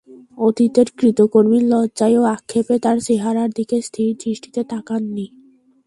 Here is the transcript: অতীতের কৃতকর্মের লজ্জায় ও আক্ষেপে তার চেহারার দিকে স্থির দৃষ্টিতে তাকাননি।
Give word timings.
অতীতের 0.37 0.87
কৃতকর্মের 0.97 1.63
লজ্জায় 1.63 2.15
ও 2.17 2.23
আক্ষেপে 2.27 2.75
তার 2.79 2.97
চেহারার 2.99 3.49
দিকে 3.49 3.77
স্থির 3.81 4.09
দৃষ্টিতে 4.15 4.61
তাকাননি। 4.63 5.25